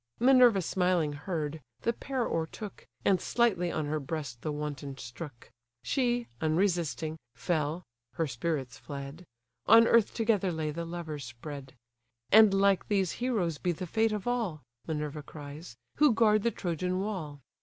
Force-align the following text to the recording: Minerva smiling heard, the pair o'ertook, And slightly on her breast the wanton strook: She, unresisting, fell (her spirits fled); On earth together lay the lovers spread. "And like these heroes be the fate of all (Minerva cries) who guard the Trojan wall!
Minerva 0.19 0.63
smiling 0.63 1.13
heard, 1.13 1.61
the 1.81 1.93
pair 1.93 2.25
o'ertook, 2.25 2.87
And 3.05 3.21
slightly 3.21 3.71
on 3.71 3.85
her 3.85 3.99
breast 3.99 4.41
the 4.41 4.51
wanton 4.51 4.97
strook: 4.97 5.51
She, 5.83 6.27
unresisting, 6.41 7.19
fell 7.35 7.83
(her 8.13 8.25
spirits 8.25 8.79
fled); 8.79 9.25
On 9.67 9.85
earth 9.85 10.15
together 10.15 10.51
lay 10.51 10.71
the 10.71 10.85
lovers 10.85 11.25
spread. 11.25 11.75
"And 12.31 12.51
like 12.51 12.87
these 12.87 13.11
heroes 13.21 13.59
be 13.59 13.73
the 13.73 13.85
fate 13.85 14.11
of 14.11 14.25
all 14.27 14.63
(Minerva 14.87 15.21
cries) 15.21 15.77
who 15.97 16.13
guard 16.15 16.41
the 16.41 16.49
Trojan 16.49 16.99
wall! 16.99 17.39